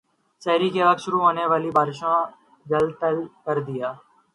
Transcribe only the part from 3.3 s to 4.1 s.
کر دیا